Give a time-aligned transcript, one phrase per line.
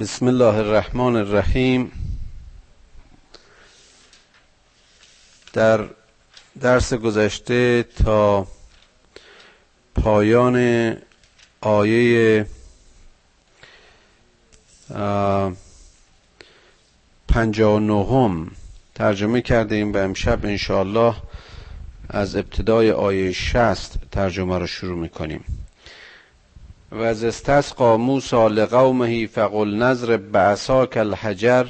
[0.00, 1.92] بسم الله الرحمن الرحیم.
[5.52, 5.88] در
[6.60, 8.46] درس گذشته تا
[9.94, 10.96] پایان
[11.60, 12.46] آیه
[17.28, 18.50] پنجاه و نهم
[18.94, 21.14] ترجمه کردیم و امشب انشاءالله
[22.08, 25.59] از ابتدای آیه شست ترجمه رو شروع می‌کنیم.
[26.92, 31.66] و از استسقا موسی لقومه فقل نظر بعصاک الحجر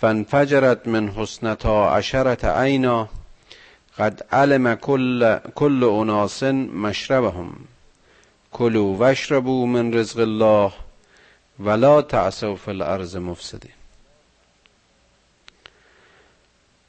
[0.00, 3.08] فانفجرت من حسنتا عشرت عینا
[3.98, 7.52] قد علم كل, كل اناس مشربهم.
[8.52, 10.72] کلوا واشربوا من رزق الله
[11.60, 13.72] ولا تعصوا في الارض مفسدین.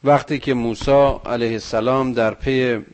[0.03, 2.85] وقتی که موسی علیه السلام در پی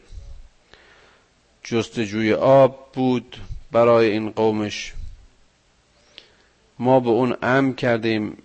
[1.64, 3.38] جستجوی آب بود
[3.72, 4.94] برای این قومش.
[6.80, 8.38] ما به اون امر کردیم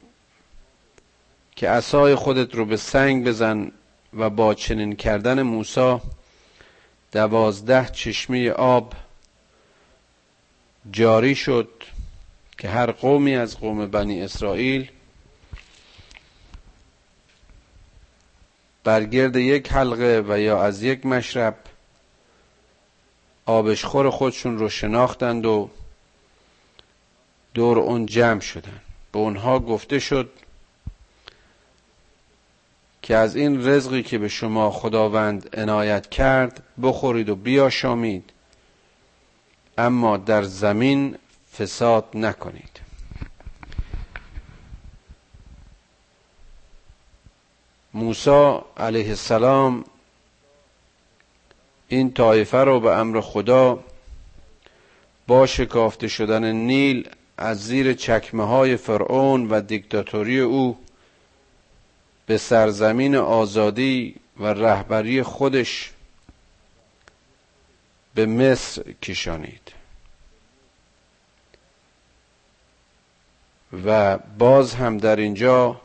[1.56, 3.72] که اسای خودت رو به سنگ بزن
[4.14, 5.98] و با چنین کردن موسی
[7.12, 8.92] دوازده چشمه آب
[10.91, 11.69] جاری شد
[12.59, 14.91] که هر قومی از قوم بنی اسرائیل
[18.84, 21.56] برگرد یک حلقه و یا از یک مشرب
[23.47, 25.70] آبشخور خودشون رو شناختند و
[27.55, 28.81] دور اون جمع شدن.
[29.12, 30.31] به اونها گفته شد
[33.03, 38.31] که از این رزقی که به شما خداوند عنایت کرد بخورید و بیاشامید
[39.78, 41.17] اما در زمین
[41.59, 42.81] فساد نکنید.
[47.95, 49.84] موسی علیه السلام
[51.88, 53.84] این طایفه رو به امر خدا
[55.27, 60.78] با شکافته شدن نیل از زیر چکمه های فرعون و دیکتاتوری او
[62.26, 65.92] به سرزمین آزادی و رهبری خودش
[68.14, 69.72] به مصر کشانید.
[73.86, 75.80] و باز هم در اینجا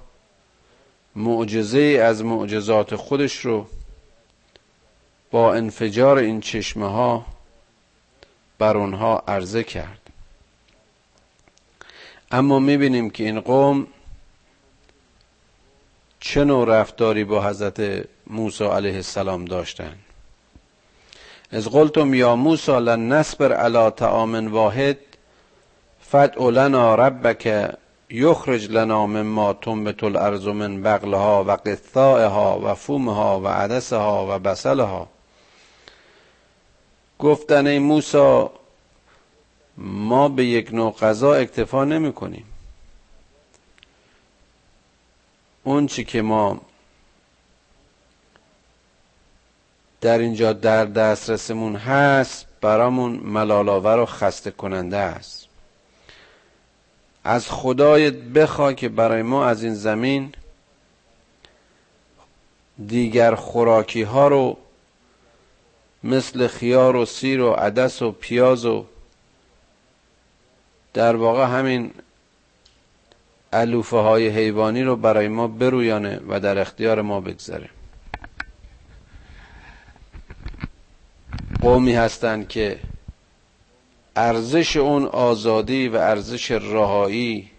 [1.16, 3.68] معجزه از معجزات خودش رو
[5.32, 7.26] با انفجار این چشمه ها
[8.60, 10.00] بر اونها عرضه کرد.
[12.32, 13.88] اما می‌بینیم که این قوم
[16.20, 20.00] چه نوع رفتاری با حضرت موسی علیه السلام داشتند
[21.52, 24.98] از قلتم یا موسی لن نصبر علی طعام واحد
[26.02, 27.72] فدع لنا ربک
[28.10, 35.08] یخرج لنا مما تنبت الارض من بغلها و قثائها و فومها و عدسها و بسلها
[37.20, 38.52] گفتن ای موسا
[39.78, 42.46] ما به یک نوع غذا اکتفا نمی کنیم
[45.64, 46.62] اون چی که ما
[50.02, 55.48] در اینجا در دسترسمون هست برامون ملالاور و خسته کننده است.
[57.24, 60.34] از خدایت بخوا که برای ما از این زمین
[62.88, 64.58] دیگر خوراکی ها رو
[66.04, 68.86] مثل خیار و سیر و عدس و پیاز و
[70.94, 71.94] در واقع همین
[73.54, 77.70] علوفه های حیوانی رو برای ما برویانه و در اختیار ما بگذاره.
[81.62, 82.80] قومی هستند که
[84.16, 87.52] ارزش اون آزادی و ارزش رهایی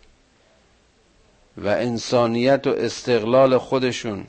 [1.57, 4.27] و انسانیت و استقلال خودشون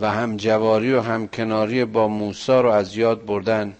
[0.00, 3.76] و هم جواری و هم کناری با موسی رو از یاد بردن.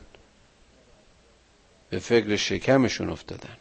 [1.90, 3.56] به فکر شکمشون افتادن.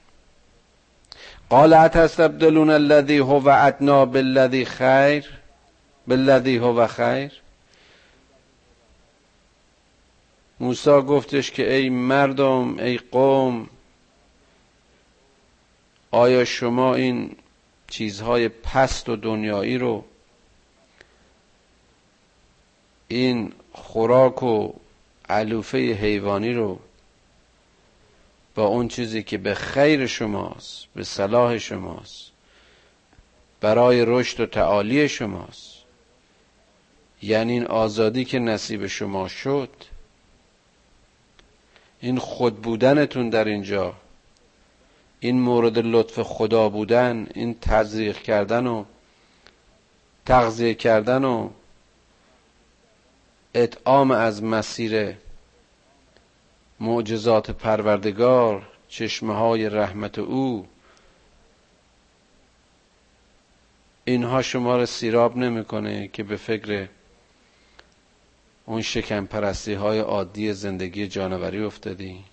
[1.50, 5.26] قال اتستبدلون الذي هو ادنا بالذي خیر؟
[6.08, 7.32] بالذي هو خیر؟
[10.60, 13.70] موسی گفتش که ای مردم ای قوم
[16.12, 17.36] آیا شما این
[17.88, 20.06] چیزهای پست و دنیایی رو
[23.08, 24.74] این خوراک و
[25.30, 26.80] علوفه حیوانی رو
[28.56, 32.32] با اون چیزی که به خیر شماست به صلاح شماست
[33.62, 35.76] برای رشد و تعالی شماست.
[37.22, 39.70] یعنی این آزادی که نصیب شما شد
[42.00, 43.94] این خود بودنتون در اینجا
[45.20, 48.84] این مورد لطف خدا بودن این تزریق کردن و
[50.26, 51.50] تغذیه کردن و
[53.56, 55.16] اطعام از مسیر
[56.80, 60.68] معجزات پروردگار چشمه های رحمت او.
[64.06, 66.88] اینها شما رو سیراب نمی‌کنه که به فکر
[68.66, 72.24] اون شکم پرستی های عادی زندگی جانوری افتادی.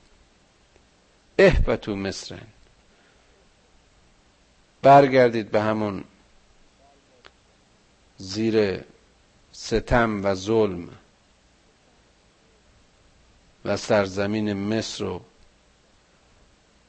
[1.39, 2.47] اهبتو مصرن.
[4.83, 6.05] برگردید به همون
[8.17, 8.85] زیر
[9.53, 10.89] ستم و ظلم.
[13.65, 15.21] و سرزمین مصر و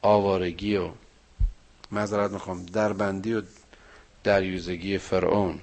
[0.02, 0.90] آوارگی و
[1.90, 3.42] معذرت می‌خوام دربندی و
[4.24, 5.58] دریوزگی فرعون.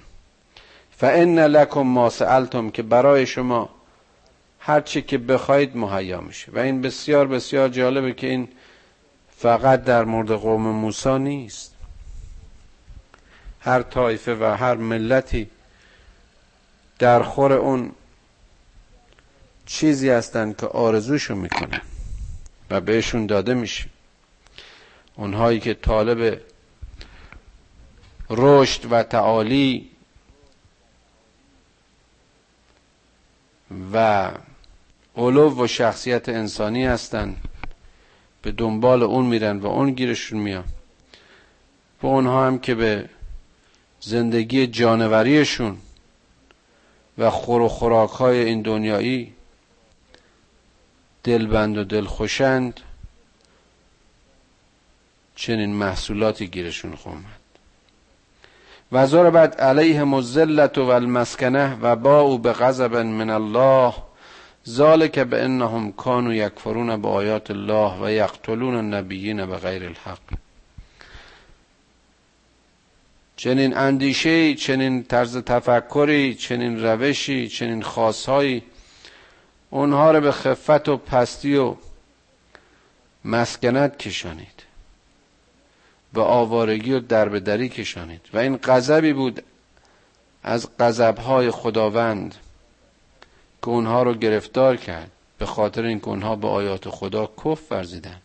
[0.98, 3.69] فان لکم ما سألتم که برای شما
[4.60, 6.52] هر چی که بخواید مهیا میشه.
[6.52, 8.48] و این بسیار بسیار جالبه که این
[9.38, 11.75] فقط در مورد قوم موسی نیست.
[13.60, 15.50] هر طایفه و هر ملتی
[17.00, 17.92] در خور اون
[19.66, 21.81] چیزی هستند که آرزوشو می‌کنن
[22.69, 23.86] و بهشون داده میشه
[25.16, 26.42] اونهایی که طالب
[28.30, 29.90] رشد و تعالی
[33.94, 34.31] و
[35.16, 37.38] علو و شخصیت انسانی هستند
[38.42, 40.64] به دنبال اون میرن و اون گیرشون میان.
[42.02, 43.10] و اونها هم که به
[44.00, 45.78] زندگی جانوریشون
[47.18, 49.34] و خور و خوراک های این دنیایی
[51.23, 52.79] دلبند و دلخوشند
[55.35, 57.41] چنین محصولاتی گیرشون خومد
[58.91, 63.94] و بعد علیه مزلت و المسکنه و با او به غضب من الله.
[64.69, 70.19] ذالک به انهم کانوا یکفرون به آیات الله و یقتلون النبیین به غیر الحق.
[73.35, 78.63] چنین اندیشه چنین طرز تفکری چنین روشی چنین خاصهایی
[79.71, 81.75] اونها رو به خفت و پستی و
[83.25, 84.63] مسکنت کشانید.
[86.13, 88.21] به آوارگی و دربدری کشانید.
[88.33, 89.44] و این غضبی بود
[90.44, 92.35] از غضبهای خداوند
[93.62, 95.12] که اونها رو گرفتار کرد.
[95.38, 98.21] به خاطر اینکه اونها به آیات خدا کف ورزیدن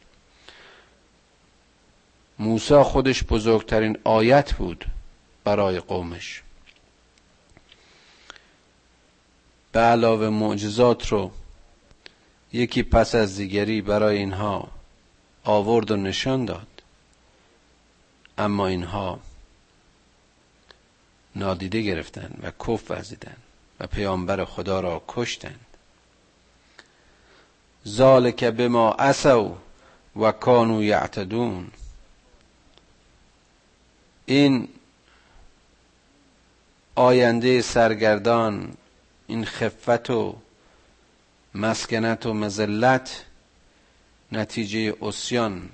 [2.38, 4.84] موسی خودش بزرگترین آیت بود
[5.44, 6.42] برای قومش.
[9.76, 11.30] به علاوه معجزات رو
[12.52, 14.68] یکی پس از دیگری برای اینها
[15.44, 16.66] آورد و نشان داد.
[18.38, 19.20] اما اینها
[21.36, 23.36] نادیده گرفتن و کف وزیدن
[23.80, 25.66] و پیامبر خدا را کشتند.
[27.88, 29.56] ذالک بما اسو
[30.16, 31.70] و کانو یعتدون.
[34.26, 34.68] این
[36.94, 38.76] آینده سرگردان
[39.26, 40.36] این خفت و
[41.54, 43.24] مسکنت و مزلت
[44.32, 45.68] نتیجه اسیان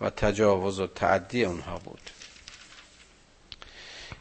[0.00, 2.00] و تجاوز و تعدی اونها بود.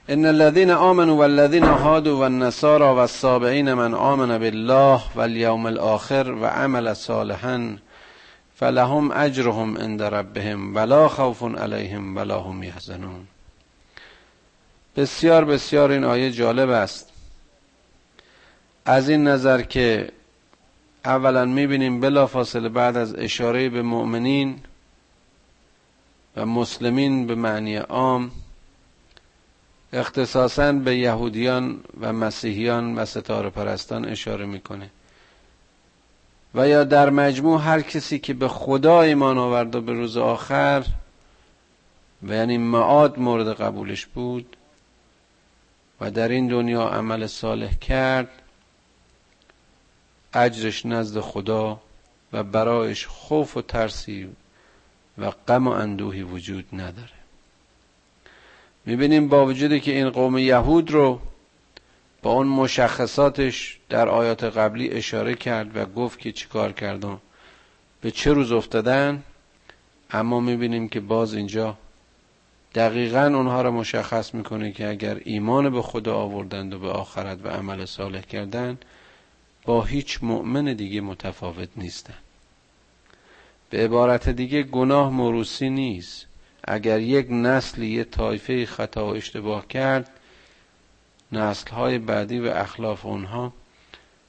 [0.10, 7.78] ان الذين آمنوا والذين هادوا والنصارى والصابعين من آمن بالله واليوم الآخر وعمل صالحا
[8.56, 13.28] فلهم اجرهم عند ربهم ولا خوف عليهم ولا هم يحزنون
[14.98, 17.11] بسیار بسیار این آیه جالب است.
[18.86, 20.12] از این نظر که
[21.06, 24.60] اولا می‌بینیم بلا فاصله بعد از اشاره به مؤمنین
[26.36, 28.32] و مسلمین به معنی عام
[29.94, 34.90] اختصاصا به یهودیان و مسیحیان و ستاره پرستان اشاره می‌کنه.
[36.56, 40.86] و یا در مجموع هر کسی که به خدا ایمان آورد و به روز آخر
[42.24, 44.58] و یعنی معاد مورد قبولش بود
[46.02, 48.41] و در این دنیا عمل صالح کرد
[50.34, 51.82] اجرش نزد خدا
[52.34, 54.30] و برایش خوف و ترسی
[55.18, 57.22] و غم و اندوهی وجود نداره.
[58.86, 61.20] می‌بینیم با وجودی که این قوم یهود رو
[62.22, 67.18] با اون مشخصاتش در آیات قبلی اشاره کرد و گفت که چیکار کردن.
[68.02, 69.24] به چه روز افتادن؟
[70.12, 71.78] اما می‌بینیم که باز اینجا
[72.76, 77.48] دقیقا اونها را مشخص می‌کنه که اگر ایمان به خدا آوردند و به آخرت و
[77.48, 78.78] عمل صالح کردن
[79.66, 82.14] با هیچ مؤمن دیگه متفاوت نیستن.
[83.70, 86.28] به عبارت دیگه گناه موروسی نیست.
[86.64, 90.10] اگر یک نسلی یه طایفه خطا و اشتباه کرد
[91.32, 93.54] نسلهای بعدی و اخلاف اونها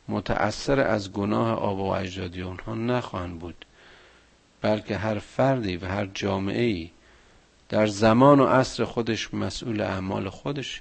[0.08, 3.66] متأثر از گناه آب و اجدادی اونها نخواهند بود.
[4.60, 6.90] بلکه هر فردی و هر جامعه ای
[7.68, 10.80] در زمان و عصر خودش مسئول اعمال خودشه.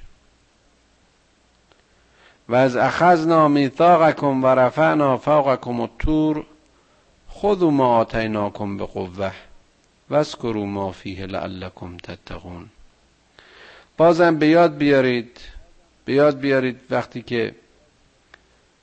[2.50, 6.46] و از اخذنا میثاقکم و رفعنا فوقکم الطور
[7.34, 9.32] خذوا ما آتیناکم به قوه
[10.10, 12.70] واذکروا ما فیه لعلکم تتقون.
[13.98, 15.40] بازم به یاد بیارید
[16.06, 17.56] به یاد بیارید وقتی که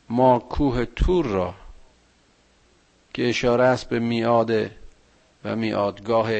[0.08, 1.54] ما کوه تور را
[3.14, 4.50] که اشاره است به میاد
[5.44, 6.30] و میادگاه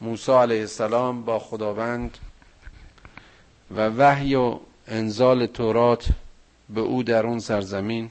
[0.00, 2.18] موسی علیه السلام با خداوند
[3.76, 4.58] و وحی و
[4.88, 6.08] انزال تورات
[6.68, 8.10] به او در اون سرزمین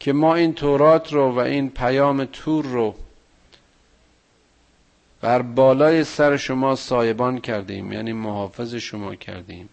[0.00, 2.94] که ما این تورات رو و این پیام تور رو
[5.20, 9.68] بر بالای سر شما سایبان کردیم یعنی محافظ شما کردیم.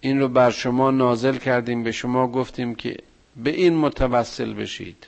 [0.00, 2.96] این رو بر شما نازل کردیم به شما گفتیم که
[3.36, 5.06] به این متوسل بشید.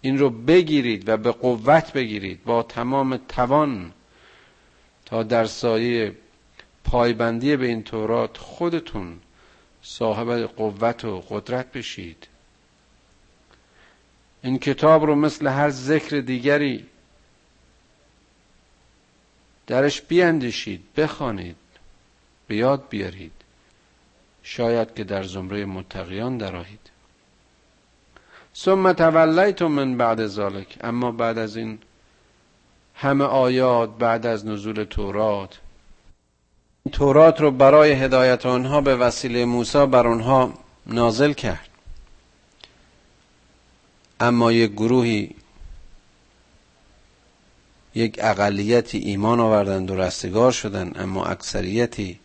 [0.00, 3.92] این رو بگیرید و به قوت بگیرید با تمام توان
[5.06, 6.14] تا در سایه
[6.84, 9.20] پایبندی به این تورات خودتون
[9.82, 12.26] صاحب قوت و قدرت بشید.
[14.42, 16.86] این کتاب رو مثل هر ذکر دیگری
[19.66, 21.56] درش بیاندیشید بخوانید
[22.48, 23.32] به یاد بیارید.
[24.42, 26.90] شاید که در زمره متقیان درآیید.
[28.56, 31.78] ثم تولیتم من بعد ذالک اما بعد از این
[32.94, 35.58] همه آیات بعد از نزول تورات
[36.92, 40.52] تورات رو برای هدایت آنها به وسیله موسی بر آنها
[40.86, 41.68] نازل کرد.
[44.20, 45.34] اما یک گروهی
[47.94, 52.20] یک اقلیتی ایمان آوردند و رستگار شدند اما اکثریتی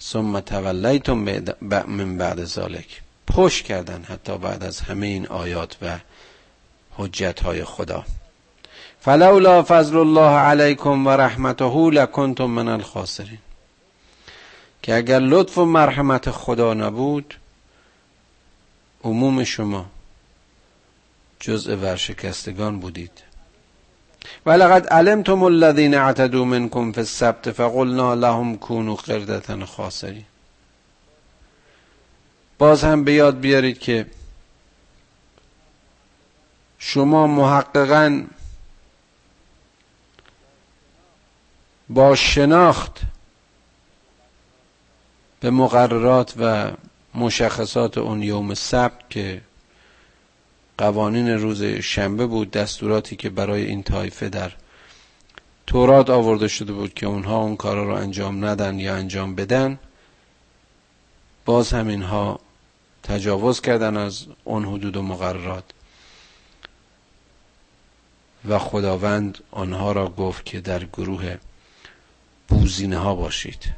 [0.00, 1.18] ثم تولیتم
[1.86, 5.98] من بعد ذالک پشت کردن حتی بعد از همه این آیات و
[6.90, 8.04] حجت های خدا.
[9.00, 13.38] فلولا فضل الله علیکم و رحمته لکنتم من الخاسرین.
[14.82, 17.34] که اگر لطف و مرحمت خدا نبود
[19.04, 19.86] عموم شما
[21.40, 23.22] جزء ورشکستگان بودید.
[24.46, 30.24] ولقد علمتم الذين اعتدوا منكم في السبت فقلنا لهم كونوا قردة خاسرین.
[32.58, 34.06] باز هم به یاد بیارید که
[36.78, 38.26] شما محققا
[41.88, 43.00] با شناخت
[45.40, 46.70] به مقررات و
[47.14, 49.40] مشخصات اون یوم سبت که
[50.78, 54.52] قوانین روز شنبه بود دستوراتی که برای این طایفه در
[55.66, 59.78] تورات آورده شده بود که اونها اون کارا رو انجام ندن یا انجام بدن
[61.44, 62.40] باز هم اینها
[63.02, 65.64] تجاوز کردن از اون حدود و مقررات.
[68.48, 71.36] و خداوند آنها را گفت که در گروه
[72.48, 73.74] بوزینه ها باشید.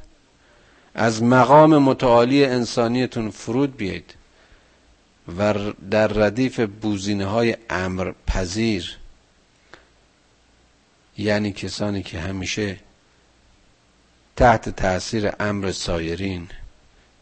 [0.95, 4.15] از مقام متعالی انسانیتون فرود بیاید
[5.39, 5.55] و
[5.91, 8.97] در ردیف بوزینه های امر پذیر
[11.19, 12.79] یعنی کسانی که همیشه
[14.37, 16.49] تحت تاثیر امر سایرین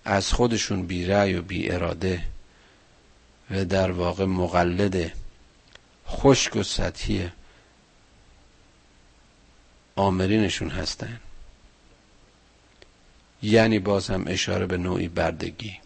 [0.05, 2.23] از خودشون بی رأی و بی اراده
[3.51, 5.13] و در واقع مقلد
[6.09, 7.31] خشک و سطحی
[9.97, 11.21] آمرینشون هستن.
[13.43, 15.77] یعنی باز هم اشاره به نوعی بردگی.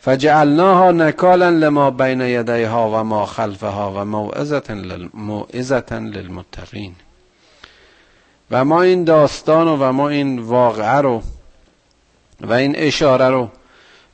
[0.00, 4.04] فجعلناها نکالا لما بین یدیها و ما خلفها و
[5.14, 6.94] موعظتا للمتقین.
[8.50, 11.22] و ما این داستان و ما این واقعه رو
[12.40, 13.50] و این اشاره رو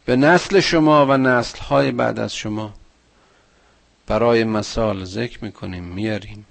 [0.04, 2.74] به نسل شما و نسل های بعد از شما
[4.06, 6.46] برای مثال ذکر می‌کنیم میاریم.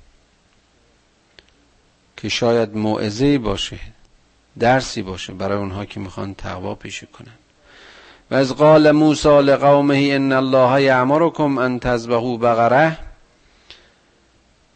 [2.18, 3.80] که شاید موعظه باشه.
[4.60, 7.34] درسی باشه برای اونها که می‌خوان تقوا پیشه کنن.
[8.32, 12.98] و از قال موسی لقومه ان الله یعمرکم ان تذبحوا بقره.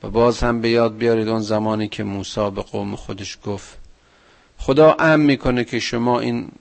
[0.03, 3.77] و باز هم به یاد بیارید اون زمانی که موسی به قوم خودش گفت
[4.57, 6.51] خدا ام می‌کنه که شما این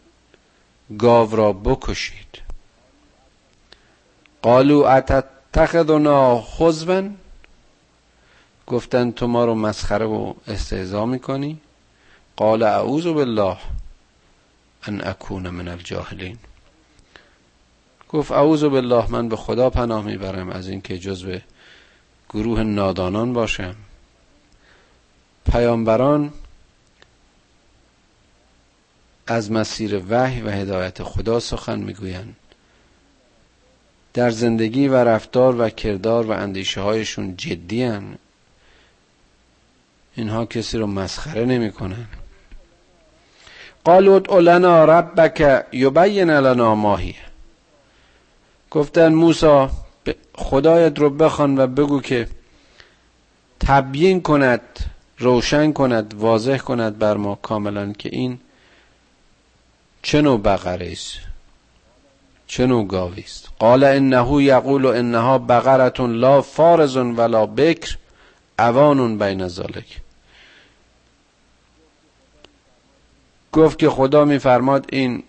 [0.99, 2.43] گاو را بکشید.
[4.43, 7.09] قالو اتتخذنا خزبا
[8.67, 11.61] گفتن تو ما رو مسخره و استهزا می‌کنی؟
[12.37, 13.59] قال اعوذ بالله
[14.87, 16.39] ان اکون من الجاهلین.
[18.09, 21.39] گفت اعوذ بالله من به خدا پناه می‌برم از اینکه جزو
[22.31, 23.75] گروه نادانان باشم.
[25.53, 26.33] پیامبران
[29.27, 32.37] از مسیر وحی و هدایت خدا سخن می‌گویند.
[34.15, 38.19] در زندگی و رفتار و کردار و اندیشه هایشون جدی هن.
[40.15, 42.07] اینها کسی رو مسخره نمی‌کنن.
[43.85, 47.15] قالوا ادع لنا ربک یبین لنا ماهی
[48.71, 49.67] گفتن موسی
[50.35, 52.29] خدایت رو بخوان و بگو که
[53.61, 54.61] تبیین کند
[55.19, 58.39] روشن کند واضح کند بر ما کاملا که این
[60.03, 61.19] چه نوع بقره است؟
[62.47, 67.97] چه نوع گاوی است؟ قال انه یقول انها بقره لا فارز ولا بکر
[68.59, 70.01] اوان بین ذالک
[73.55, 75.23] گفت که خدا میفرماد این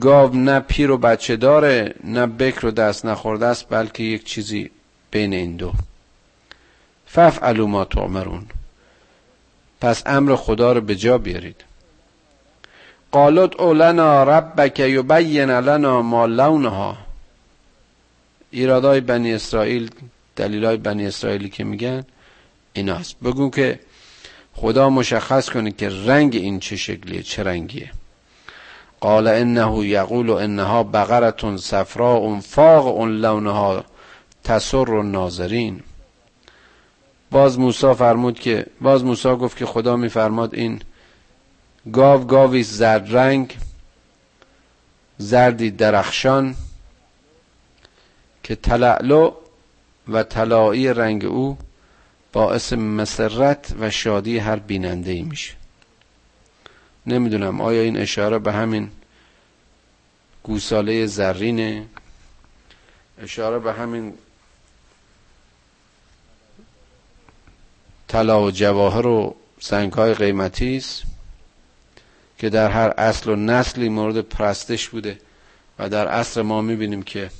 [0.00, 4.70] گاو نه پیر و بچه داره نه بکر و دست نخورده است بلکه یک چیزی
[5.10, 5.72] بین این دو.
[7.06, 8.46] ففعلوا ما تؤمرون.
[9.80, 11.64] پس امر خدا رو به جا بیارید.
[13.12, 16.96] قالت اولنا ربک یبین لنا ما لونها.
[18.50, 19.90] ایرادای بنی اسرائیل
[20.36, 22.04] دلیلای بنی اسرائیلی که میگن
[22.72, 23.16] ایناست.
[23.20, 23.80] بگو که
[24.60, 27.90] خدا مشخص کنه که رنگ این چه شکلیه چه رنگیه.
[29.00, 33.84] قال انه یقول انها بقرة صفراء فاق لونها
[34.44, 35.82] تسر الناظرین.
[37.30, 40.82] باز موسی فرمود که باز موسی گفت که خدا میفرماد این
[41.92, 43.56] گاو گاوی زرد رنگ
[45.18, 46.54] زردی درخشان
[48.42, 49.32] که تلعلو
[50.08, 51.58] و طلایی رنگ او
[52.32, 55.54] باعث مسرت و شادی هر بیننده ای میشه.
[57.06, 58.90] نمی‌دونم آیا این اشاره به همین
[60.42, 61.86] گوساله زرینه؟
[63.22, 64.14] اشاره به همین
[68.08, 71.02] طلا و جواهر و سنگ های قیمتی است
[72.38, 75.18] که در هر اصل و نسلی مورد پرستش بوده
[75.78, 77.30] و در اصل ما می‌بینیم که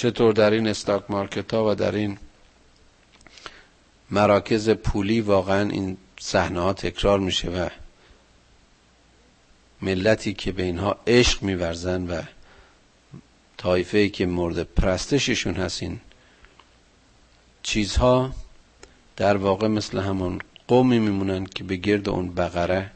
[0.00, 2.18] چطور در این استاک مارکت ها و در این
[4.10, 7.68] مراکز پولی واقعا این صحنه ها تکرار میشه و
[9.82, 12.22] ملتی که به اینها عشق میورزن و
[13.56, 16.00] طایفه که مورد پرستششون هست این
[17.62, 18.34] چیزها
[19.16, 20.38] در واقع مثل همون
[20.68, 22.90] قومی میمونن که به گرد اون بقره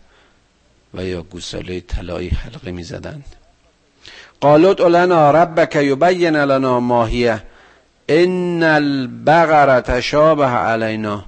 [0.94, 3.36] و یا گوساله طلایی حلقه می‌زدند.
[4.40, 7.42] قالت لنا ربک یبین لنا ماهیه
[8.08, 11.24] ان البقره تشابه علینا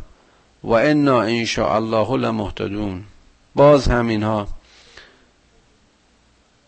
[0.64, 3.04] و انا ان شاء الله لمهتدون.
[3.54, 4.48] باز همینها.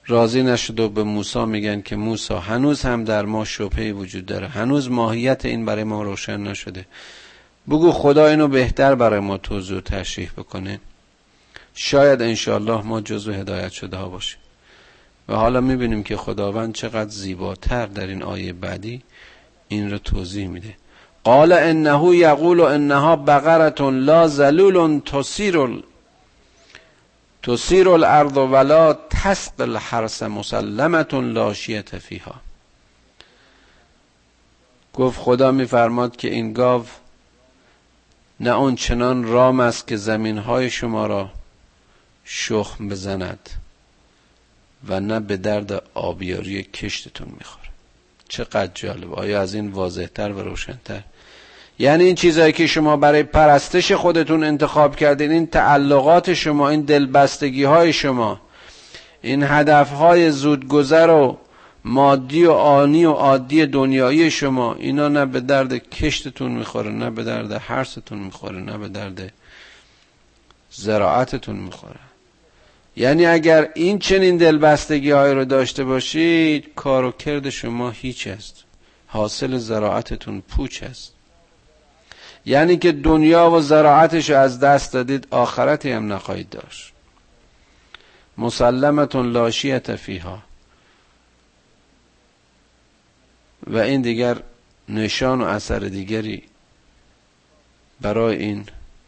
[0.06, 4.48] راضی نشد و به موسی میگن که موسی هنوز هم در ما شبهه وجود داره.
[4.48, 6.86] هنوز ماهیت این برای ما روشن نشده.
[7.68, 10.80] بگو خدا اینو بهتر برای ما توضیح تشریح بکنه.
[11.74, 14.40] شاید انشاءالله ما جزو هدایت شده ها باشیم.
[15.28, 19.02] و حالا می‌بینیم که خداوند چقدر زیباتر در این آیه بعدی
[19.68, 20.76] این رو توضیح میده.
[21.24, 25.82] قال انه یقول انها بقره لا ذلول تسیر
[27.42, 32.34] تسیر الارض ولا تسق الحرس مسلمت لا شیت فیها.
[34.94, 36.84] گفت خدا میفرماد که این گاو
[38.40, 41.30] نه اون چنان رام است که زمین های شما را
[42.24, 43.50] شخم بزند.
[44.88, 47.68] و نه به درد آبیاری کشتتون می‌خوره.
[48.28, 49.14] چقدر جالب.
[49.14, 51.02] آیا از این واضحتر و روشنتر؟
[51.78, 57.64] یعنی این چیزهایی که شما برای پرستش خودتون انتخاب کردین این تعلقات شما این دلبستگی
[57.64, 58.40] های شما
[59.22, 61.38] این هدف های زودگذر و
[61.84, 67.24] مادی و آنی و عادی دنیایی شما اینا نه به درد کشتتون می‌خوره نه به
[67.24, 69.32] درد حرستون می‌خوره نه به درد
[70.70, 72.00] زراعتتون می‌خوره.
[72.98, 78.64] یعنی اگر این چنین دلبستگی های رو داشته باشید کار و کرد شما هیچ است.
[79.06, 81.14] حاصل زراعتتون پوچ است.
[82.46, 86.92] یعنی که دنیا و زراعتش از دست دادید آخرتی هم نخواهید داشت.
[88.38, 90.42] مسلمتون لاشیت فیها.
[93.66, 94.36] و این دیگر
[94.88, 96.42] نشان و اثر دیگری
[98.00, 98.66] برای این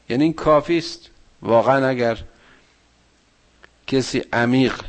[0.08, 1.10] یعنی این کافی است.
[1.42, 2.18] واقعا اگر
[3.90, 4.80] کسی عمیق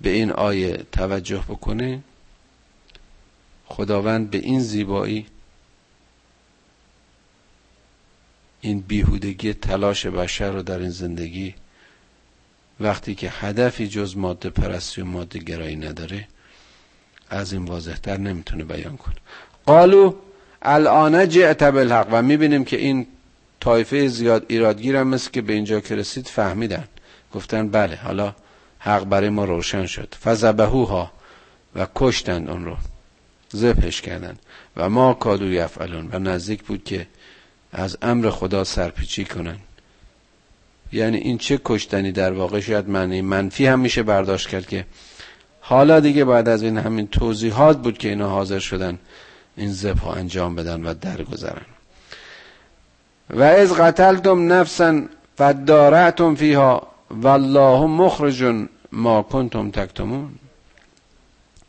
[0.00, 2.02] به این آیه توجه بکنه
[3.66, 5.26] خداوند به این زیبایی
[8.60, 11.54] این بیهودگی تلاش بشر رو در این زندگی
[12.80, 16.28] وقتی که هدفی جز ماده پرستی و ماده گرایی نداره
[17.30, 19.16] از این واضحتر نمی‌تونه بیان کنه.
[19.66, 20.14] قالو
[20.62, 23.06] الان جئت بالحق و می‌بینیم که این
[23.66, 26.84] طایفه زیاد ایرادگیر هم مثل که به اینجا که رسید فهمیدن.
[27.34, 28.34] گفتن بله حالا
[28.78, 30.14] حق برای ما روشن شد.
[30.24, 31.12] فزبهوها
[31.76, 32.76] و کشتند اون رو.
[33.48, 34.36] زبهش کردن.
[34.76, 36.08] و ما کادو یفعلون.
[36.12, 37.06] و نزدیک بود که
[37.72, 39.56] از امر خدا سرپیچی کنن.
[40.92, 44.86] یعنی این چه کشتنی در واقع شاید معنی منفی هم میشه برداشت کرد که
[45.60, 48.98] حالا دیگه بعد از این همین توضیحات بود که اینا حاضر شدن
[49.56, 51.75] این ذبح انجام بدن و درگذرن.
[53.30, 55.02] و از قتلتم نفسا
[55.36, 60.34] فدارعتم فیها والله مخرج ما کنتم تکتمون.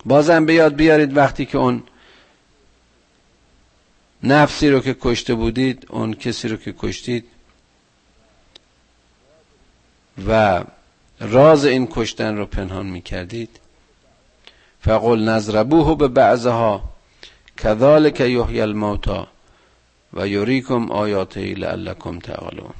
[0.06, 1.84] بازم به یاد بیارید وقتی که اون
[4.24, 7.26] نفسی رو که کشته بودید اون کسی رو که کشتید
[10.28, 10.64] و
[11.20, 13.60] راز این کشتن رو پنهان می کردید
[14.82, 16.84] فقل نظربوه به بعضها
[17.58, 19.28] کذالک یحیی الموتا
[20.18, 22.74] و یوریکم آیاته لعلکم تعقلون.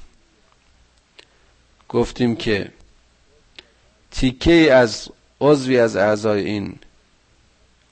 [1.90, 2.72] گفتیم که
[4.12, 5.10] تیکه از
[5.42, 6.76] عضوی از اعضای این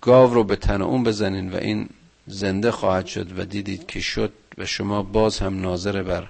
[0.02, 1.90] گاو رو به تن اون بزنین و این
[2.28, 6.28] زنده خواهد شد و دیدید که شد و شما باز هم ناظر بر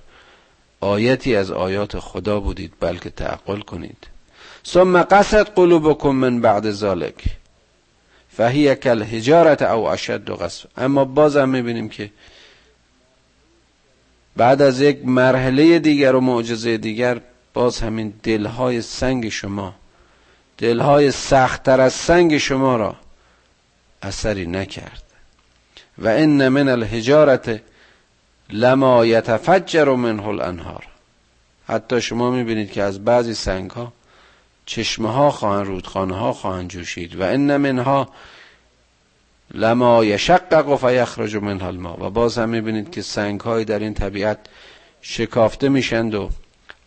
[0.79, 4.07] آیتی از آیات خدا بودید بلکه تعقل کنید.
[4.65, 7.23] ثم قصد قلوبکم من بعد ذالک
[8.29, 12.11] فهی کل هجارت او اشد و قصف اما باز هم می‌بینیم که
[14.35, 17.21] بعد از یک مرحله دیگر و معجزه دیگر
[17.53, 19.75] باز همین دلهای سنگ شما
[20.57, 22.95] دلهای سختتر از سنگ شما را
[24.01, 25.03] اثری نکرد.
[25.97, 27.61] و ان من الحجارت
[28.49, 30.83] لما یتفجر منه الانهار.
[31.67, 33.93] حتی شما می‌بینید که از بعضی سنگ ها
[34.65, 37.15] چشمه ها خواهند رودخانه ها خواهند جوشید.
[37.15, 38.09] و ان منها
[39.55, 41.97] لما یشقق و فیخرج منها الماء.
[42.05, 44.39] و باز هم می‌بینید که سنگ های در این طبیعت
[45.01, 46.29] شکافته میشند و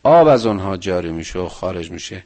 [0.02, 2.24] آب از اونها جاری میشه و خارج میشه.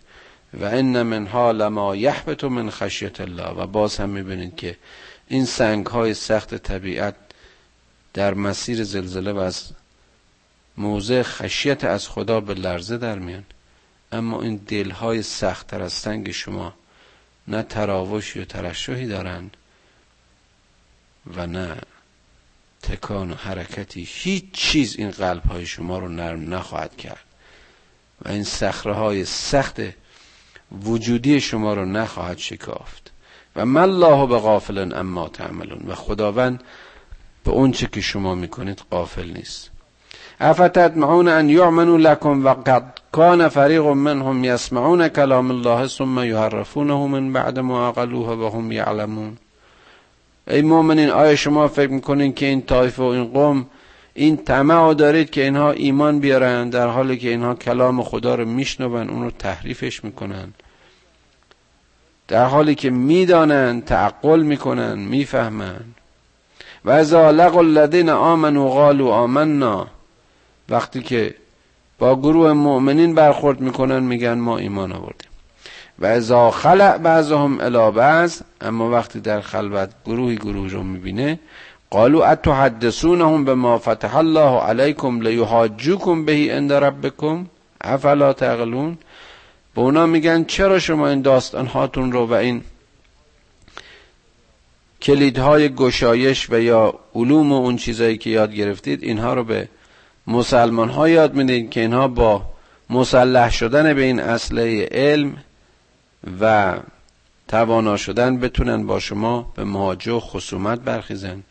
[0.61, 3.49] و ان منها لما یحبط من خشیت الله.
[3.49, 4.77] و باز هم می‌بینید که
[5.29, 7.15] این سنگ های سخت طبیعت
[8.15, 9.65] در مسیر زلزله و از
[10.77, 13.45] موضع خشیت از خدا به لرزه در میان.
[14.13, 16.75] اما این دل های سخت تر از سنگ شما
[17.49, 19.57] نه تراوشی و ترشحی دارند
[21.37, 21.77] و نه
[22.83, 24.09] تکان و حرکتی.
[24.11, 27.25] هیچ چیز این قلب های شما رو نرم نخواهد کرد.
[28.25, 29.81] و این سخره های سخت
[30.85, 33.11] وجودی شما رو نخواهد شکافت.
[33.57, 35.83] و من الله به غافل اما تعملون.
[35.89, 36.63] و خداوند
[37.45, 39.71] به اون چه که شما می‌کنید غافل نیست.
[40.41, 47.59] افتطمعون ان یعمنوا لكم وقد كان فریق منهم یسمعون کلام الله ثم یحرفونه من بعد
[47.59, 49.39] ما عقلوه و هم یعلمون.
[50.49, 53.67] ای مؤمنین آیا شما فکر می‌کنین که این طایفه و این قوم
[54.15, 59.11] این طمع دارید که اینها ایمان بیارن در حالی که اینها کلام خدا رو میشنون
[59.11, 60.53] اون رو تحریفش می‌کنن؟
[62.29, 65.85] در حالی که می‌دانن تعقل می‌کنن می‌فهمن.
[66.85, 69.87] و از لقوا الذین آمنوا قالوا آمنا.
[70.69, 71.35] وقتی که
[71.99, 75.32] با گروه مؤمنین برخورد می‌کنن میگن ما ایمان آوردیم.
[75.99, 81.39] و ازا خلع بعضهم الی بعض اما وقتی در خلوت گروهی گروه رو می‌بینه
[81.91, 82.37] قالوا
[83.45, 87.47] به ما فتح الله علیکم لیحاجوکم بهی عند ربکم؟
[87.81, 88.99] افلا تعقلون؟
[89.75, 92.63] به اونا میگن چرا شما این داستان هاتون رو و این
[95.03, 99.69] کلیدهای گشایش و یا علوم و اون چیزایی که یاد گرفتید اینها رو به
[100.27, 102.43] مسلمان ها یاد می‌دید که اینها با
[102.91, 105.37] مسلح شدن به این اصله علم
[106.41, 106.75] و
[107.49, 111.43] توانا شدن بتونن با شما به مواجه و خصومت برخیزن.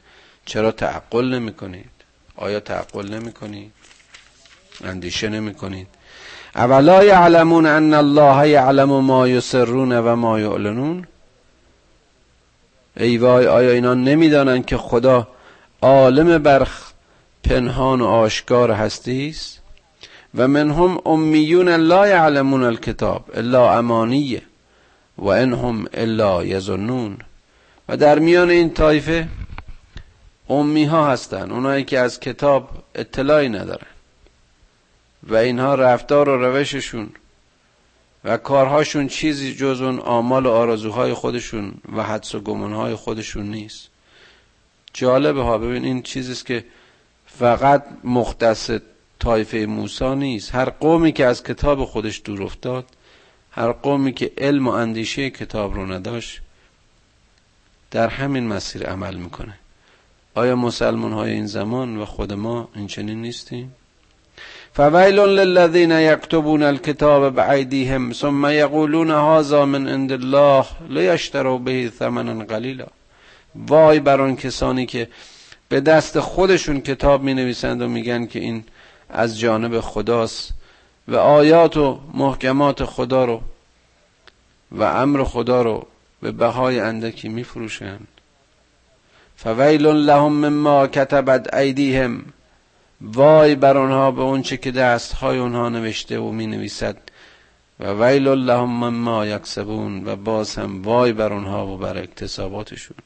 [0.46, 1.92] چرا تعقل نمی کنید
[2.36, 3.72] آیا تعقل نمی کنید
[4.84, 5.88] اندیشه نمی کنید
[6.56, 11.08] اولا یعلمون ان الله یعلم ما یسرون و ما یعلنون.
[12.98, 15.28] ای وای آیا اینا نمی‌دانند که خدا
[15.82, 16.68] عالم بر
[17.44, 19.62] پنهان و آشکار هستی است
[20.36, 24.42] و منهم امیون لا یعلمون الکتاب الا امانیه.
[25.22, 27.18] و انهم الا یظنون.
[27.90, 29.28] و در میان این طایفه
[30.50, 33.88] امی ها هستن اونایی که از کتاب اطلاعی ندارن.
[35.24, 37.10] و اینها رفتار و روششون
[38.24, 43.90] و کارهاشون چیزی جز اون آمال و آرزوهای خودشون و حدس و گمانهای خودشون نیست.
[44.94, 46.66] جالبه ها ببین این چیزیست که
[47.26, 48.72] فقط مختص
[49.20, 50.56] طایفه موسی نیست.
[50.56, 52.86] هر قومی که از کتاب خودش دور افتاد
[53.52, 56.42] هر قومی که علم و اندیشه کتاب رو نداشت
[57.92, 59.54] در همین مسیر عمل می‌کنه.
[60.36, 63.76] آیا مسلمان های این زمان و خود ما این چنین نیستیم؟
[64.74, 72.88] فویل للذین یکتبون الكتاب بعیدیهم ثم یقولون هذا من عند الله لیشتروا به ثمنا قلیلا.
[73.56, 75.08] وای بر آن کسانی که
[75.70, 78.64] به دست خودشون کتاب می نویسند و میگن که این
[79.10, 80.54] از جانب خداست.
[81.12, 83.42] و آیات و محکمات خدا رو
[84.72, 85.88] و امر خدا رو
[86.22, 88.08] به بهای اندکی می فروشند
[89.38, 92.24] فویل لهم مما کتبت ایدیهم.
[93.02, 96.98] وای بر آنها به اونچه که دستهای اونها نوشته و می نویسد
[97.80, 102.98] و ویل لهم مما یکسبون و باز هم وای بر آنها و بر اکتساباتشون.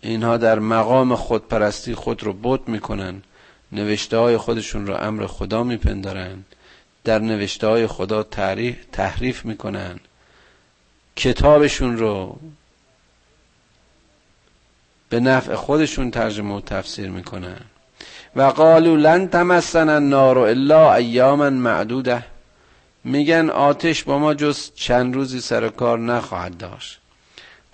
[0.00, 3.22] اینها در مقام خودپرستی خود رو بوت می‌کنن.
[3.72, 6.44] نوشته های خودشون رو امر خدا میپندارن.
[7.04, 8.22] در نوشته های خدا
[8.92, 10.00] تحریف می‌کنن.
[11.16, 12.38] کتابشون رو
[15.08, 17.60] به نفع خودشون ترجمه و تفسیر می‌کنن.
[18.36, 22.24] و قالو لن تمسن النار الا ایاما معدوده.
[23.04, 27.00] میگن آتش با ما جز چند روزی سر کار نخواهد داشت.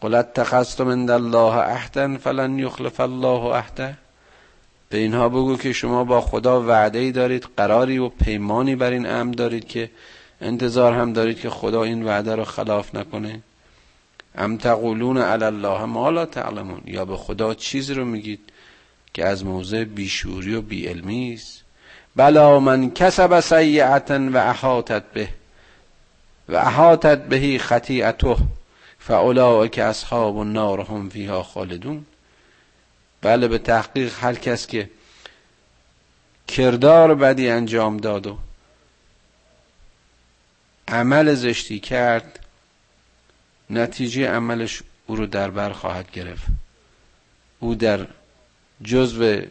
[0.00, 3.96] قلت تخستم عند الله عهدا فلن یخلف الله عهده
[4.88, 9.07] به اینها بگو که شما با خدا وعده ای دارید قراری و پیمانی بر این
[9.07, 9.90] امر دارید که
[10.40, 13.40] انتظار هم دارید که خدا این وعده رو خلاف نکنه.
[14.35, 16.81] ام تقولون علی الله ما لا تعلمون.
[16.87, 18.40] یا به خدا چیزی رو میگید
[19.14, 21.62] که از موضع بیشوری و بیعلمی است.
[22.16, 25.29] بلا من کسب سیعتا و احاطت به.
[26.48, 28.37] و احاطت بهی خطیعته.
[29.72, 32.07] که اصحاب النار هم فیها خالدون.
[33.22, 34.90] بله به تحقیق هر کس که
[36.48, 38.38] کردار بدی انجام داد و
[40.88, 42.38] عمل زشتی کرد
[43.70, 46.46] نتیجه عملش او رو در بر خواهد گرفت.
[47.61, 48.07] او در
[48.83, 49.42] جزو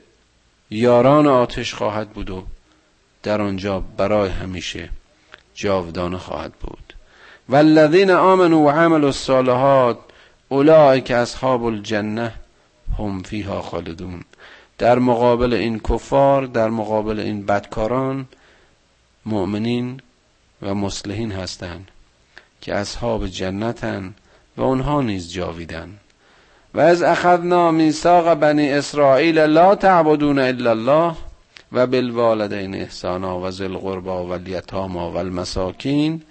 [0.70, 2.46] یاران آتش خواهد بود و
[3.24, 4.90] در آنجا برای همیشه
[5.56, 6.94] جاودانه خواهد بود.
[7.50, 10.00] والذین آمنوا و عملوا الصالحات
[10.50, 12.34] اولئک اصحاب الجنه.
[13.00, 14.22] هم فیها خالدون.
[14.78, 18.26] در مقابل این کفار در مقابل این بدکاران
[19.26, 20.02] مؤمنین
[20.62, 21.92] و مسلحین هستند
[22.62, 24.14] که اصحاب جنتن
[24.58, 25.90] و اونها نیز جاویدن.
[26.74, 31.16] و از اخذنا میثاق بنی اسرائیل لا تعبدون الا الله
[31.72, 36.22] و بالوالدین احسانا و ذل قربا و الیتاما و المساکین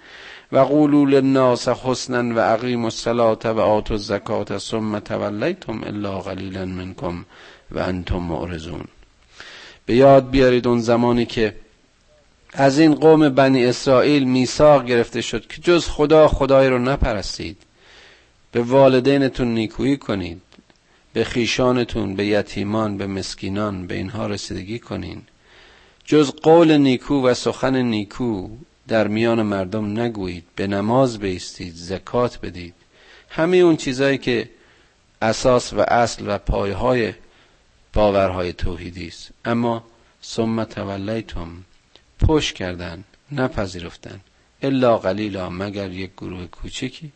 [0.51, 7.25] و قولوا للناس حسنا و اقیموا الصلاة و آتوا الزکات ثم تولیتم الا قلیلا منکم
[7.71, 8.85] و انتم معرضون.
[9.85, 11.55] به یاد بیارید اون زمانی که
[12.53, 17.57] از این قوم بنی اسرائیل میثاق گرفته شد که جز خدا خدای رو نپرستید.
[18.51, 20.41] به والدینتون نیکویی کنید.
[21.13, 25.21] به خیشانتون به یتیمان به مسکینان به اینها رسیدگی کنین.
[26.05, 28.49] جز قول نیکو و سخن نیکو
[28.87, 32.73] در میان مردم نگویید به نماز بیستید زکات بدید.
[33.29, 34.49] همه اون چیزهایی که
[35.21, 37.13] اساس و اصل و پایهای
[37.93, 39.31] باورهای توحیدی است.
[39.45, 39.83] اما
[40.23, 41.63] ثم تولیتم
[42.19, 44.21] پشت کردن نپذیرفتن.
[44.61, 47.11] الا قلیلا مگر یک گروه کوچکی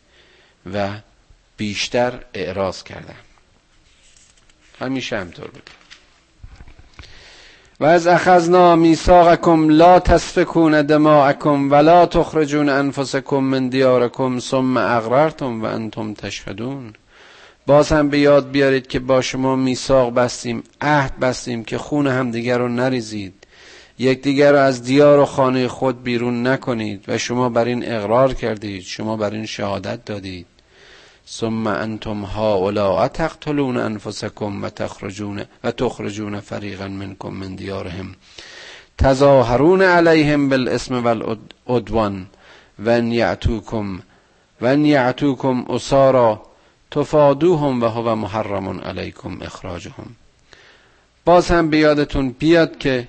[0.72, 0.90] و
[1.56, 3.16] بیشتر اعراض کردن.
[4.80, 5.70] همیشه همطور بود.
[7.82, 15.64] و از اخذنا میثاقکم لا تسفکون دماءکم ولا تخرجون انفسکم من دیارکم ثم اغررتم و
[15.64, 16.92] انتم تشهدون.
[17.66, 22.58] باز هم به یاد بیارید که با شما میثاق بستیم عهد بستیم که خون همدیگر
[22.58, 23.34] رو نریزید.
[23.98, 28.82] یکدیگر را از دیار و خانه خود بیرون نکنید و شما بر این اقرار کردید
[28.82, 30.46] شما بر این شهادت دادید.
[31.28, 38.14] ثم انتم هؤلاء تقتلون انفسکم و تخرجون و تخرجون فریقا منکم من دیارهم.
[38.98, 42.26] تظاهرون علیهم بالاسم والعدوان
[42.78, 44.00] و ان یعتوکم
[44.60, 46.42] و ان یعتوکم اسارا.
[46.90, 50.16] تفادوهم و هو محرم علیکم اخراجهم.
[51.24, 53.08] باز هم به یادتون بیاد که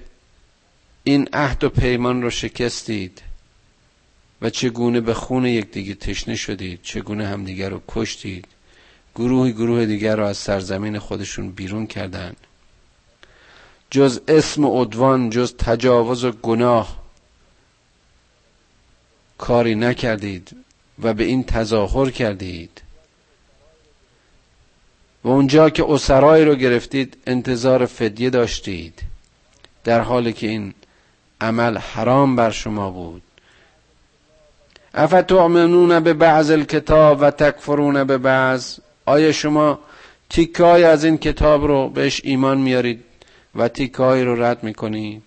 [1.04, 3.22] این عهد و پیمان رو شکستید.
[4.44, 8.48] و چگونه به خون یکدیگه تشنه شدید چگونه همدیگر رو کشتید؟
[9.16, 12.38] گروهی گروه دیگر رو از سرزمین خودشون بیرون کردند.
[13.92, 17.04] جز اسم عدوان جز تجاوز و گناه
[19.38, 20.56] کاری نکردید
[21.00, 22.82] و به این تظاهر کردید.
[25.24, 29.02] و اونجا که اسرای رو گرفتید انتظار فدیه داشتید.
[29.84, 30.74] در حالی که این
[31.42, 33.22] عمل حرام بر شما بود.
[34.94, 39.80] افتؤمنون به بعض الکتاب و تکفرون به بعض آیا شما
[40.30, 43.04] تیکای از این کتاب رو بهش ایمان میارید
[43.56, 45.24] و تیکای رو رد می‌کنید؟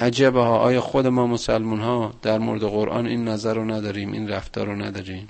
[0.00, 0.58] عجبه ها.
[0.58, 4.76] آیا خود ما مسلمون ها در مورد قرآن این نظر رو نداریم این رفتار رو
[4.76, 5.28] نداریم؟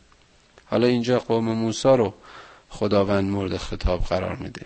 [0.66, 2.14] حالا اینجا قوم موسی رو
[2.68, 4.62] خداوند مورد خطاب قرار میده.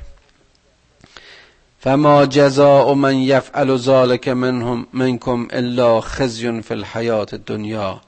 [1.85, 8.01] فما جزاء من یفعل ذلك منهم منکم الا خزی فی الحیات الدنیا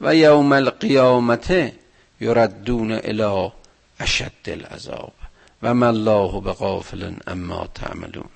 [0.00, 1.72] و یوم القیامت
[2.20, 3.50] یردون الى
[4.00, 5.12] اشد العذاب
[5.62, 8.28] و ما الله بغافل اما تعملون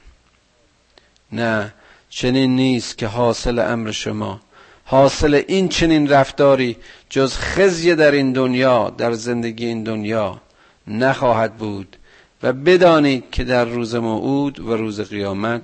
[1.33, 1.75] نه
[2.11, 4.41] چنین نیست که حاصل امر شما.
[4.85, 6.77] حاصل این چنین رفتاری
[7.11, 10.41] جز خزی در این دنیا در زندگی این دنیا
[10.87, 11.97] نخواهد بود.
[12.45, 15.63] و بدانید که در روز موعود و روز قیامت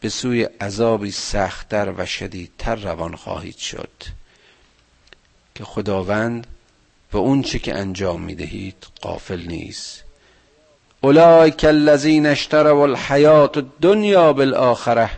[0.00, 3.90] به سوی عذابی سختتر و شدیدتر روان خواهید شد.
[5.54, 6.46] که خداوند
[7.12, 10.04] به اون چی که انجام می‌دهید قافل نیست.
[11.00, 15.10] اولئک الذین اشتروا الحیات الدنیا بالآخره.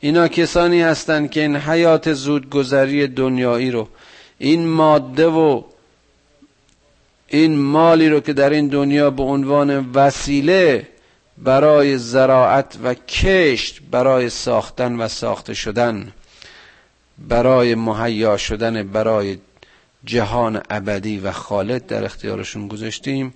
[0.00, 3.88] اینا کسانی هستند که این حیات زودگذری دنیایی رو
[4.38, 5.62] این ماده و
[7.28, 10.88] این مالی رو که در این دنیا به عنوان وسیله
[11.38, 16.12] برای زراعت و کشت برای ساختن و ساخته شدن
[17.18, 19.38] برای مهیا شدن برای
[20.04, 23.34] جهان ابدی و خالد در اختیارشون گذاشتیم.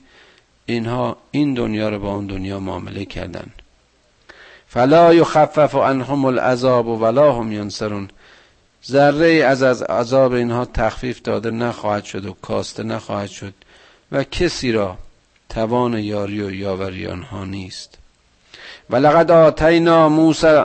[0.66, 3.46] اینها این دنیا رو با اون دنیا معامله کردن.
[4.66, 8.08] فلا یخفف عنهم العذاب ولا هم ینصرون.
[8.86, 13.54] ذره از از عذاب اینها تخفیف داده نخواهد شد و کاسته نخواهد شد.
[14.12, 14.96] و کسی را
[15.48, 17.98] توان یاری و یاوری آنها نیست.
[18.90, 20.62] ولقد آتینا موسی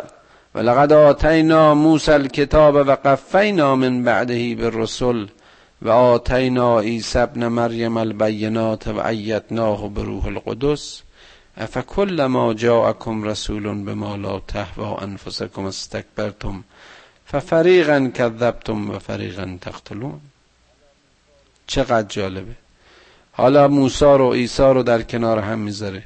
[0.56, 5.26] ولقد آتینا موسی الکتاب و قفینا من بعده بالرسل
[5.82, 11.02] و آتینا عیسی ابن مریم البینات و ایتناه بروح القدس.
[11.58, 16.64] افکل ما جاءکم رسول بما لا تهوا انفسکم استکبرتم
[17.26, 20.20] ففریقا کذبتم و فریقا تقتلون.
[21.68, 22.67] چقدر جالبه.
[23.38, 26.04] حالا موسی رو عیسی رو در کنار هم می‌ذاره.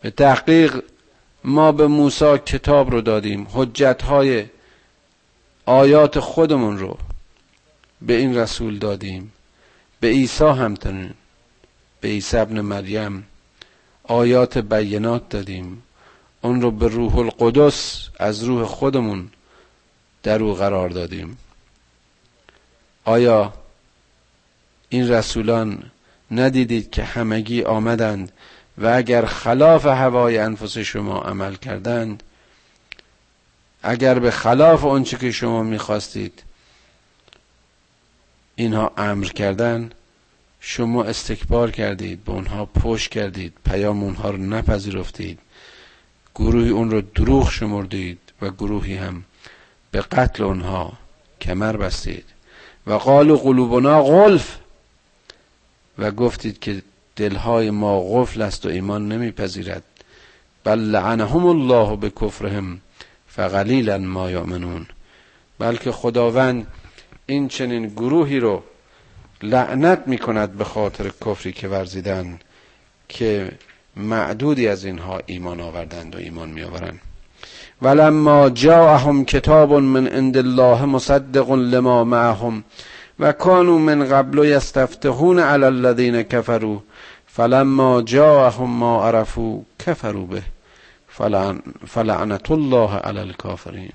[0.00, 0.82] به تحقیق
[1.44, 4.46] ما به موسی کتاب رو دادیم حجت های
[5.66, 6.98] آیات خودمون رو
[8.02, 9.32] به این رسول دادیم.
[10.00, 11.14] به عیسی همتنین
[12.00, 13.26] به عیسی ابن مریم
[14.04, 15.82] آیات بینات دادیم.
[16.42, 19.30] اون رو به روح القدس از روح خودمون
[20.22, 21.38] در او قرار دادیم.
[23.04, 23.52] آیا
[24.94, 25.82] این رسولان
[26.30, 28.32] ندیدید که همگی آمدند
[28.78, 32.22] و اگر خلاف هوای انفس شما عمل کردند
[33.82, 36.42] اگر به خلاف آنچه که شما می‌خواستید
[38.54, 39.90] اینها امر کردن
[40.60, 45.38] شما استکبار کردید به اونها پشت کردید پیام اونها رو نپذیرفتید
[46.34, 49.24] گروهی اون رو دروغ شمردید و گروهی هم
[49.90, 50.92] به قتل اونها
[51.40, 52.24] کمر بستید.
[52.86, 54.58] و قالو قلوبنا غلف.
[55.98, 56.82] و گفتید که
[57.16, 59.82] دلهای ما غفل است و ایمان نمیپذیرد.
[60.64, 62.80] بل لعنهم الله به کفرهم
[63.28, 64.86] فقلیلا ما یامنون
[65.58, 66.66] بلکه خداوند
[67.26, 68.62] این چنین گروهی رو
[69.42, 72.38] لعنت می کند به خاطر کفری که ورزیدن
[73.08, 73.52] که
[73.96, 77.00] معدودی از اینها ایمان آوردند و ایمان می آورند
[77.82, 82.64] ولما جاءهم کتاب من عند الله مصدق لما معهم
[83.18, 86.78] و کانوا من قبل یستفتحون علی الذین کفروا
[87.26, 90.42] فلما جاءهم ما عرفوا کفروا به
[91.86, 93.92] فلعنت الله علی الکافرین.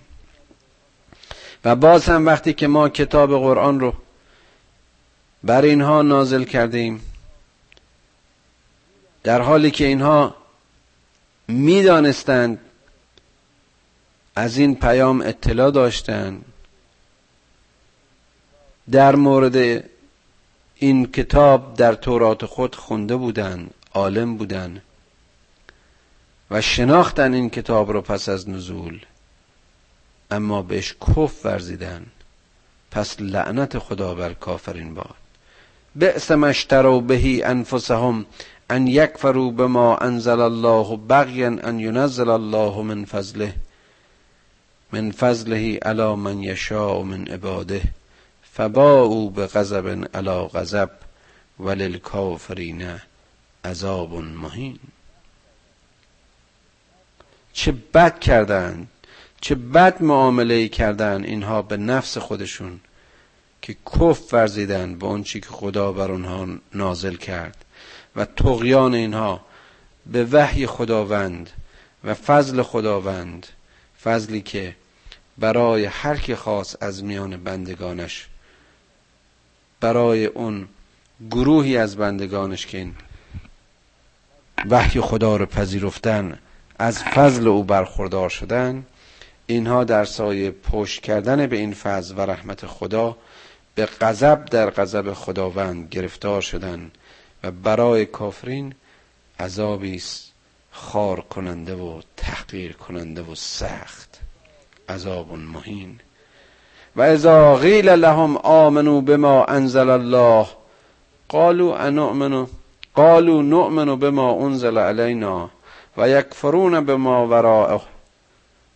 [1.65, 3.93] و باز هم وقتی که ما کتاب قرآن رو
[5.43, 7.01] بر اینها نازل کردیم
[9.23, 10.35] در حالی که اینها
[11.47, 12.59] می‌دانستند
[14.35, 16.45] از این پیام اطلاع داشتند
[18.91, 19.83] در مورد
[20.75, 24.81] این کتاب در تورات خود خونده بودند عالم بودند
[26.51, 28.99] و شناختن این کتاب رو پس از نزول.
[30.31, 32.05] اما بهش کف ورزیدن.
[32.91, 35.15] پس لعنت خدا بر کافرین باد.
[35.95, 38.25] بئس اشتروا بهی انفسهم
[38.69, 43.53] ان یکفروا بما انزل الله بغیا ان ینزل الله من فضله.
[44.93, 47.81] من فضله علی من یشاء من عباده.
[48.59, 50.89] فباءوا بغضب علی غضب
[51.59, 52.99] وللکافرین
[53.65, 54.79] عذاب مهین.
[57.53, 58.87] چه بد کردند
[59.41, 62.79] چه بد معامله کردن اینها به نفس خودشون
[63.61, 67.65] که کف ورزیدن به اون چی که خدا بر اونها نازل کرد.
[68.15, 69.41] و تقیان اینها
[70.05, 71.49] به وحی خداوند
[72.03, 73.47] و فضل خداوند
[74.03, 74.75] فضلی که
[75.37, 78.28] برای هر کی خاص از میان بندگانش
[79.81, 80.67] برای اون
[81.31, 82.95] گروهی از بندگانش که این
[84.69, 86.39] وحی خدا رو پذیرفتن
[86.79, 88.85] از فضل او برخوردار شدن
[89.47, 93.17] اینها در سایه پشت کردن به این فضل و رحمت خدا
[93.75, 96.91] به غضب در غضب خداوند گرفتار شدن
[97.43, 98.73] و برای کافرین
[99.39, 100.31] عذابی است
[100.71, 104.19] خار کننده و تحقیر کننده و سخت.
[104.89, 105.99] عذاب مهین.
[106.99, 110.47] و اذا قیل لهم آمنوا بما انزل الله
[111.29, 112.47] قالوا انؤمن
[112.95, 115.49] قالوا نؤمن بما انزل علينا
[115.97, 117.81] و یکفرون بما وراءه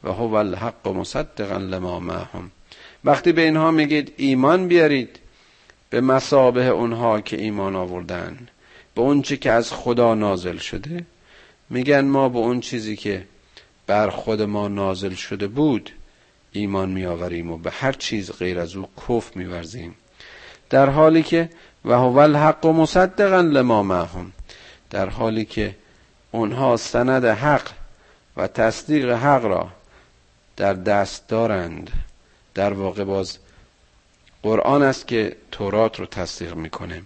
[0.03, 2.51] و هو الحق مصدقا لما معهم.
[3.05, 5.19] وقتی به اینها میگید ایمان بیارید
[5.89, 8.47] به مسابه اونها که ایمان آوردن
[8.95, 11.05] به اون چی که از خدا نازل شده
[11.69, 13.25] میگن ما به اون چیزی که
[13.87, 15.89] بر خود ما نازل شده بود
[16.53, 19.95] ایمان میآوریم و به هر چیز غیر از او کف میورزیم.
[20.69, 21.49] در حالی که
[21.85, 24.31] و هو الحق مصدقا لما معهم.
[24.89, 25.75] در حالی که
[26.31, 27.71] اونها سند حق
[28.37, 29.69] و تصدیق حق را
[30.57, 31.91] در دست دارند.
[32.53, 33.37] در واقع باز
[34.43, 37.01] قرآن است که تورات رو تصدیق می‌کنه.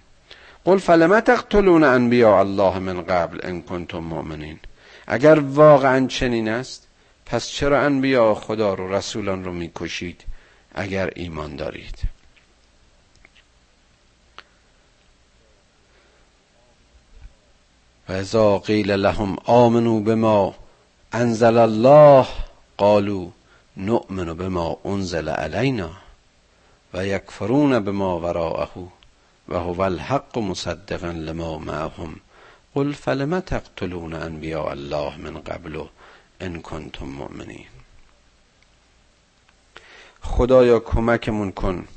[0.66, 4.60] قل فلم تقتلون انبیاء الله من قبل ان کنتم مؤمنین.
[5.08, 6.87] اگر واقعا چنین است
[7.30, 10.24] پس چرا انبیاء خدا رو رسولان رو می‌کشید
[10.76, 12.00] اگر ایمان دارید؟
[18.10, 20.56] و ازا قیل لهم آمنوا بما
[21.14, 22.28] انزل الله
[22.78, 23.28] قالوا
[23.78, 25.90] نؤمن بما انزل علینا
[26.94, 28.70] و یکفرون بما وراءه
[29.50, 32.16] و هو الحق مصدقا لما معهم
[32.76, 35.86] قل فلم تقتلون انبیاء الله من قبل
[36.42, 37.66] ان کنتم مؤمنین.
[40.22, 41.88] خدایا کمکمون کن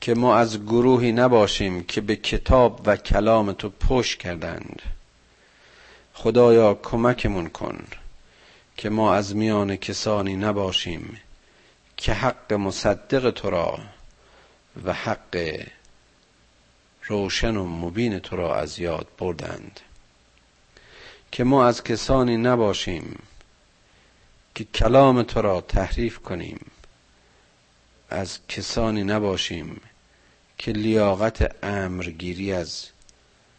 [0.00, 4.82] که ما از گروهی نباشیم که به کتاب و کلام تو پشت کردند.
[6.14, 7.86] خدایا کمکمون کن
[8.76, 11.20] که ما از میان کسانی نباشیم
[11.96, 13.78] که حق مصدق تو را
[14.84, 15.60] و حق
[17.06, 19.80] روشن و مبین تو را از یاد بردند.
[21.32, 23.18] که ما از کسانی نباشیم
[24.54, 26.60] که کلام تو را تحریف کنیم.
[28.10, 29.80] از کسانی نباشیم
[30.58, 32.86] که لیاقت امرگیری از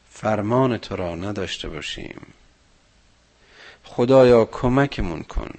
[0.09, 2.21] فرمان تو را نداشته باشیم.
[3.83, 5.51] خدایا کمکمون کن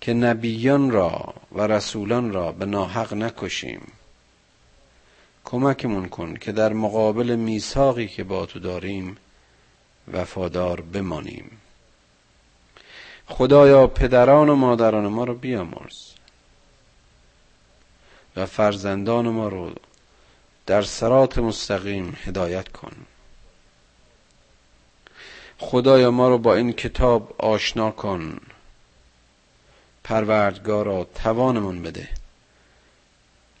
[0.00, 3.92] که نبیان را و رسولان را به ناحق نکشیم.
[5.44, 9.16] کمکمون کن که در مقابل میثاقی که با تو داریم
[10.12, 11.50] وفادار بمانیم.
[13.26, 16.10] خدایا پدران و مادران ما رو بیامرز
[18.36, 19.72] و فرزندان ما رو
[20.66, 22.92] در سرات مستقیم هدایت کن.
[25.58, 28.40] خدایا ما رو با این کتاب آشنا کن.
[30.04, 32.08] پروردگارا توانمون بده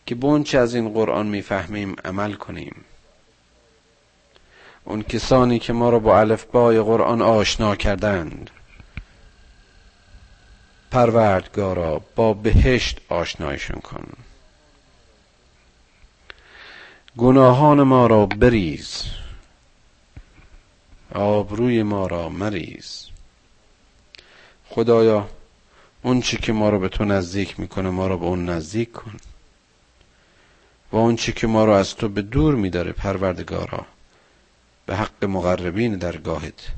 [0.06, 2.84] که بونچه از این قرآن می‌فهمیم عمل کنیم.
[4.86, 8.50] اون کسانی که ما رو با الفبای قرآن آشنا کردند.
[10.90, 14.06] پروردگارا با بهشت آشنایشون کن.
[17.16, 19.02] گناهان ما را بریز.
[21.14, 23.06] آبروی ما را مریز.
[24.68, 25.28] خدایا
[26.02, 29.16] اون چی که ما رو به تو نزدیک می‌کنه ما رو به اون نزدیک کن.
[30.92, 33.86] و اون چی که ما رو از تو به دور میداره پروردگارا
[34.86, 36.68] به حق مقربین درگاهت.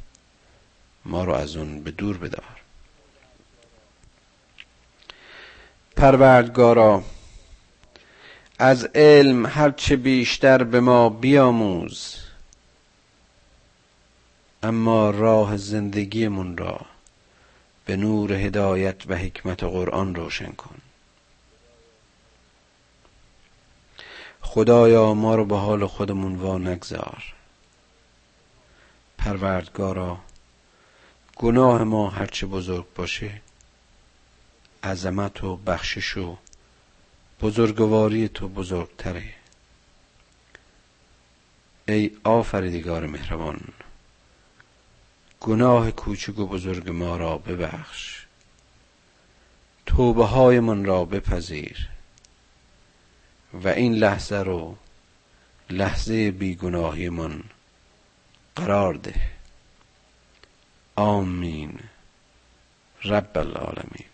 [1.04, 2.44] ما رو از اون به دور بدار.
[5.96, 7.02] پروردگارا
[8.58, 12.16] از علم هرچه بیشتر به ما بیاموز
[14.62, 16.80] اما راه زندگیمون را
[17.84, 20.74] به نور هدایت و حکمت قرآن روشن کن.
[24.40, 27.37] خدایا ما رو به حال خودمون وا نگذار
[29.18, 30.18] پروردگارا
[31.36, 33.40] گناه ما هرچه بزرگ باشه
[34.84, 36.36] عظمت و بخشش و
[37.40, 39.34] بزرگواری تو بزرگتره.
[41.88, 43.60] ای آفریدگار مهربان
[45.40, 48.26] گناه کوچک و بزرگ ما را ببخش.
[49.86, 51.88] توبه های من را بپذیر.
[53.52, 54.76] و این لحظه رو
[55.70, 57.42] لحظه بیگناهی من
[58.58, 59.14] قرار ده.
[60.96, 61.80] آمین.
[63.04, 64.07] رب العالمین.